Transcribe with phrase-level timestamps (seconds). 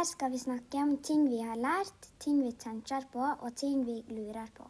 [0.00, 3.82] Her skal vi snakke om ting vi har lært, ting vi tenker på, og ting
[3.84, 4.64] vi lurer på.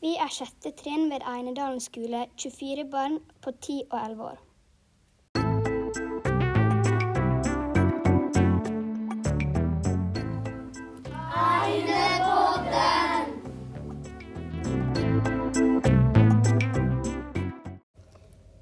[0.00, 4.40] Vi er sjette trinn ved Einedalen skole, 24 barn på 10 og 11 år.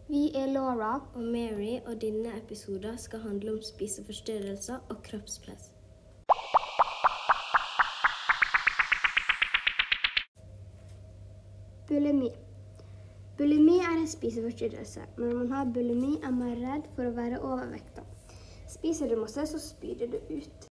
[0.09, 5.76] Vi er Laura og Mary, og denne episoden skal handle om spiseforstyrrelser og kroppspress.
[11.89, 12.31] Bulimi.
[13.39, 15.01] Bulimi er en spiseforstyrrelse.
[15.19, 18.03] Når man har bulimi, er man redd for å være overvekta.
[18.69, 20.67] Spiser du masse, så spyr du ut.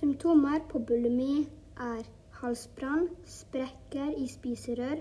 [0.00, 1.48] Symptomer på bulimi
[1.80, 2.02] er
[2.40, 5.00] halsbrann, sprekker i spiserør,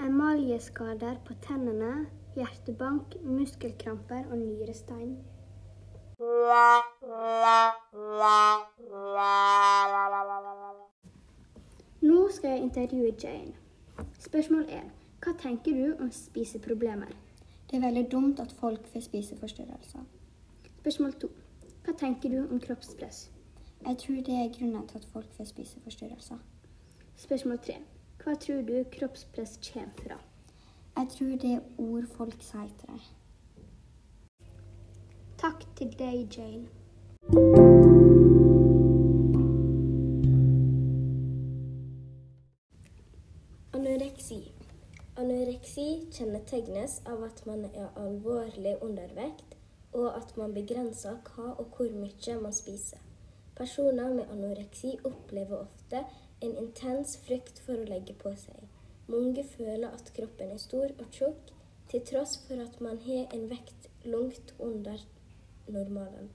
[0.00, 2.06] emaljeskader på tennene,
[2.36, 5.16] hjertebank, muskelkramper og nyrestein.
[12.02, 13.61] Nå skal jeg intervjue Jane.
[14.18, 14.90] Spørsmål 1.
[15.22, 17.12] Hva tenker du om spiseproblemer?
[17.70, 20.04] Det er veldig dumt at folk får spiseforstyrrelser.
[20.80, 21.28] Spørsmål 2.
[21.84, 23.30] Hva tenker du om kroppspress?
[23.86, 26.38] Jeg tror det er grunnen til at folk får spiseforstyrrelser.
[27.16, 27.78] Spørsmål 3.
[28.24, 30.18] Hva tror du kroppspress kommer fra?
[30.96, 33.10] Jeg tror det er ord folk sier til deg.
[35.38, 36.81] Takk til deg, Jane.
[45.20, 49.56] Anoreksi kjennetegnes av at man er alvorlig undervekt,
[49.92, 53.02] og at man begrenser hva og hvor mye man spiser.
[53.58, 56.00] Personer med anoreksi opplever ofte
[56.40, 58.62] en intens frykt for å legge på seg.
[59.12, 61.50] Mange føler at kroppen er stor og tjukk,
[61.92, 65.02] til tross for at man har en vekt langt under
[65.66, 66.30] normalen.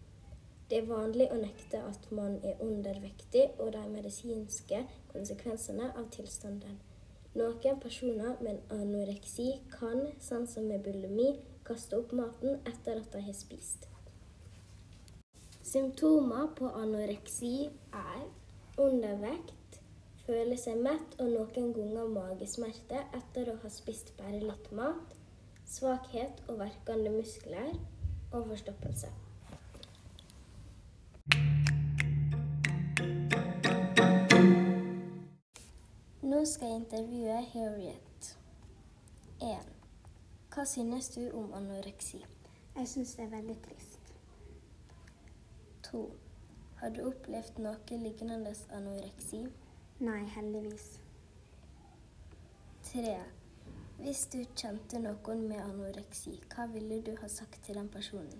[0.69, 4.83] Det er vanlig å nekte at man er undervektig og de medisinske
[5.15, 6.77] konsekvensene av tilstanden.
[7.37, 11.35] Noen personer med anoreksi kan, sånn som med bulimi,
[11.67, 13.85] kaste opp maten etter at de har spist.
[15.61, 18.23] Symptomer på anoreksi er
[18.81, 19.77] undervekt,
[20.25, 25.13] føle seg mett og noen ganger magesmerte etter å ha spist bare litt mat,
[25.67, 27.73] svakhet og verkende muskler
[28.31, 29.13] og forstoppelse.
[36.47, 38.37] Skal jeg intervjue Harriet.
[39.41, 39.47] 1.
[40.53, 42.25] Hva synes du om anoreksi?
[42.75, 44.13] Jeg synes det er veldig trist.
[45.91, 46.11] 2.
[46.79, 49.41] Har du opplevd noe lignende anoreksi?
[49.99, 50.85] Nei, heldigvis.
[52.93, 53.17] 3.
[53.99, 58.39] Hvis du kjente noen med anoreksi, hva ville du ha sagt til den personen?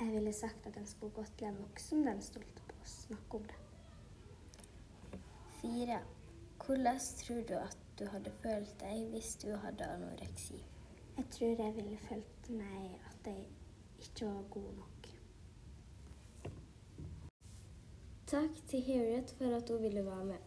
[0.00, 3.46] Jeg ville sagt at den skulle til en voksen den stolte på å snakke om
[3.52, 3.60] det.
[5.60, 6.00] 4.
[6.66, 10.60] Hvordan tror du at du hadde følt deg hvis du hadde anoreksi?
[11.16, 13.48] Jeg tror jeg ville følt meg at jeg
[13.98, 15.08] ikke var god nok.
[18.26, 20.38] Takk til Harriet for at hun ville være med.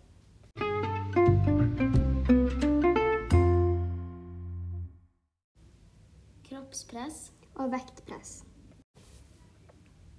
[6.50, 7.32] Kroppspress.
[7.56, 8.44] Og vektpress.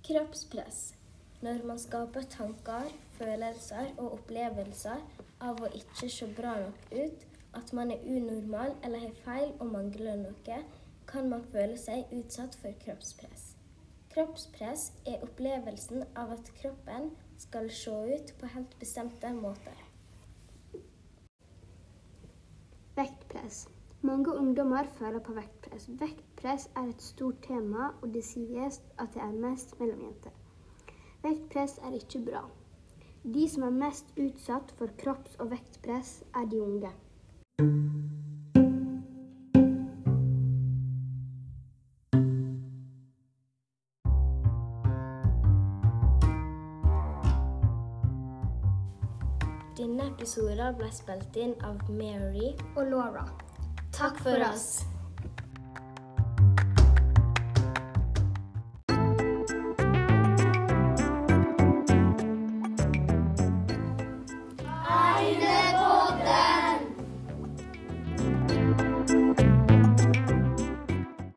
[0.04, 0.94] Kroppspress.
[1.42, 7.26] Når man skaper tanker, følelser og opplevelser av å ikke se bra nok ut,
[7.56, 10.58] at man er unormal eller har feil og mangler noe,
[11.06, 13.52] kan man føle seg utsatt for kroppspress.
[14.12, 19.82] Kroppspress er opplevelsen av at kroppen skal se ut på helt bestemte måter.
[22.96, 23.66] Vektpress.
[24.00, 25.88] Mange ungdommer føler på vektpress.
[26.00, 30.32] Vektpress er et stort tema, og det sies at det er mest mellom jenter.
[31.22, 32.46] Vektpress er ikke bra.
[33.34, 36.93] De som er mest utsatt for kropps- og vektpress, er de unge.
[49.76, 52.55] Denne episoden ble spilt inn av Mary.
[52.76, 53.26] Og Laura.
[53.90, 54.84] Takk for oss.